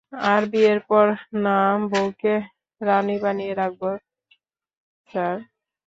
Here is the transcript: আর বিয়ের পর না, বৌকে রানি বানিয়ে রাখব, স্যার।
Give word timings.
আর 0.31 0.41
বিয়ের 0.51 0.79
পর 0.89 1.07
না, 1.45 1.57
বৌকে 1.91 2.35
রানি 2.81 3.15
বানিয়ে 3.23 3.53
রাখব, 3.53 3.81
স্যার। 5.09 5.35